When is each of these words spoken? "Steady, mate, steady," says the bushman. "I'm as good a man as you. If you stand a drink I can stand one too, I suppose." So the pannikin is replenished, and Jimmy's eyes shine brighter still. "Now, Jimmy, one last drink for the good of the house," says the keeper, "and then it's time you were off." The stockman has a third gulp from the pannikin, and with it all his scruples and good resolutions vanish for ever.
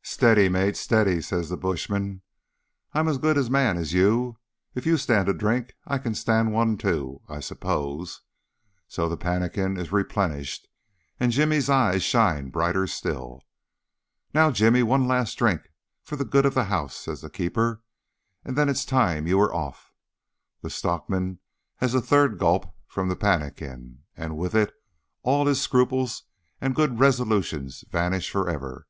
"Steady, 0.00 0.48
mate, 0.48 0.74
steady," 0.74 1.20
says 1.20 1.50
the 1.50 1.56
bushman. 1.58 2.22
"I'm 2.94 3.08
as 3.08 3.18
good 3.18 3.36
a 3.36 3.50
man 3.50 3.76
as 3.76 3.92
you. 3.92 4.38
If 4.74 4.86
you 4.86 4.96
stand 4.96 5.28
a 5.28 5.34
drink 5.34 5.74
I 5.86 5.98
can 5.98 6.14
stand 6.14 6.54
one 6.54 6.78
too, 6.78 7.20
I 7.28 7.40
suppose." 7.40 8.22
So 8.88 9.06
the 9.06 9.18
pannikin 9.18 9.76
is 9.76 9.92
replenished, 9.92 10.66
and 11.20 11.30
Jimmy's 11.30 11.68
eyes 11.68 12.02
shine 12.02 12.48
brighter 12.48 12.86
still. 12.86 13.42
"Now, 14.32 14.50
Jimmy, 14.50 14.82
one 14.82 15.06
last 15.06 15.34
drink 15.36 15.68
for 16.02 16.16
the 16.16 16.24
good 16.24 16.46
of 16.46 16.54
the 16.54 16.64
house," 16.72 16.96
says 16.96 17.20
the 17.20 17.28
keeper, 17.28 17.82
"and 18.46 18.56
then 18.56 18.70
it's 18.70 18.86
time 18.86 19.26
you 19.26 19.36
were 19.36 19.52
off." 19.54 19.92
The 20.62 20.70
stockman 20.70 21.38
has 21.80 21.92
a 21.94 22.00
third 22.00 22.38
gulp 22.38 22.74
from 22.86 23.10
the 23.10 23.14
pannikin, 23.14 24.04
and 24.16 24.38
with 24.38 24.54
it 24.54 24.72
all 25.22 25.44
his 25.46 25.60
scruples 25.60 26.22
and 26.62 26.74
good 26.74 26.98
resolutions 26.98 27.84
vanish 27.90 28.30
for 28.30 28.48
ever. 28.48 28.86